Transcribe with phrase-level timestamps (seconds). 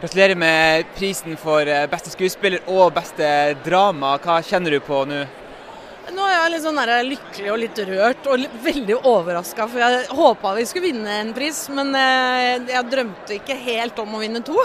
[0.00, 3.26] Gratulerer med prisen for eh, beste skuespiller og beste
[3.64, 4.16] drama.
[4.20, 5.22] Hva kjenner du på nå?
[6.14, 9.68] Nå er jeg litt sånn lykkelig og litt rørt og litt, veldig overraska.
[9.70, 14.18] For jeg håpa vi skulle vinne en pris, men jeg, jeg drømte ikke helt om
[14.18, 14.58] å vinne to.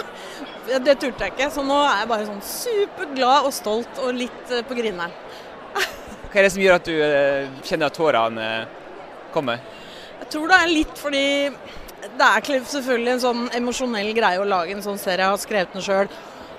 [0.68, 1.48] Det turte jeg ikke.
[1.54, 5.14] Så nå er jeg bare sånn superglad og stolt og litt eh, på grineren.
[6.30, 8.48] Hva er det som gjør at du eh, kjenner at tårene
[9.34, 9.62] kommer?
[10.20, 11.24] Jeg tror det er litt fordi
[12.00, 15.24] det er selvfølgelig en sånn emosjonell greie å lage en sånn serie.
[15.24, 16.12] Jeg har skrevet den sjøl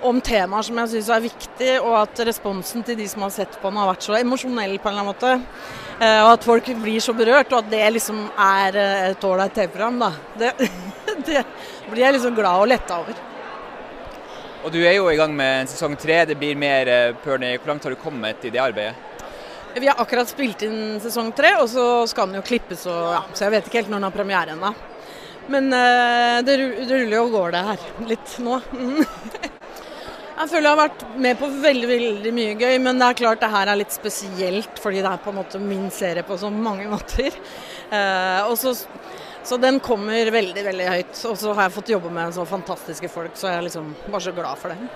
[0.05, 3.57] om temaer som jeg syns er viktig, og at responsen til de som har sett
[3.61, 5.33] på den har vært så emosjonell på en eller annen måte.
[6.01, 9.53] Eh, og at folk blir så berørt, og at det liksom er eh, et ålreit
[9.57, 10.11] TV-program, da.
[10.41, 10.71] Det,
[11.27, 11.43] det,
[11.91, 13.21] blir jeg liksom glad og letta over.
[14.61, 16.19] Og du er jo i gang med sesong tre.
[16.29, 17.57] Det blir mer eh, Pernie.
[17.57, 19.09] Hvor langt har du kommet i det arbeidet?
[19.71, 23.21] Vi har akkurat spilt inn sesong tre, og så skal den jo klippes, og, ja,
[23.31, 24.73] så jeg vet ikke helt når den har premiere ennå.
[25.49, 28.59] Men uh, det, ruller jo og går det her litt nå.
[30.41, 33.43] Jeg føler jeg har vært med på veldig veldig mye gøy, men det er klart
[33.43, 36.49] det her er litt spesielt fordi det er på en måte min serie på så
[36.49, 37.35] mange måter.
[37.93, 41.13] Eh, så, så, den kommer veldig veldig høyt.
[41.29, 44.23] Og så har jeg fått jobbe med så fantastiske folk, så jeg er liksom bare
[44.25, 44.89] så glad for det.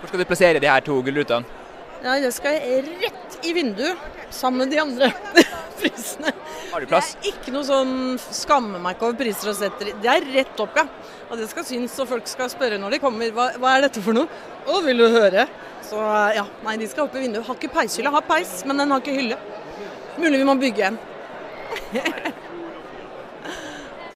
[0.00, 1.60] Hvor skal du plassere de her to gullrutene?
[2.02, 3.98] Ja, Det skal jeg rett i vinduet,
[4.32, 5.10] sammen med de andre
[5.80, 6.32] prisene.
[6.72, 7.14] Har du plass?
[7.20, 7.94] Det er ikke noe sånn
[8.32, 10.86] skammer meg ikke over priser og setter Det er rett opp, ja.
[11.28, 14.04] Og det skal synes, og folk skal spørre når de kommer hva, hva er dette
[14.04, 14.28] for noe?
[14.66, 15.46] Å, vil du høre?
[15.88, 16.00] Så
[16.36, 17.44] ja, nei, de skal opp i vinduet.
[17.48, 19.40] Har ikke peishylle, har peis, men den har ikke hylle.
[20.20, 21.02] Mulig vi må bygge en.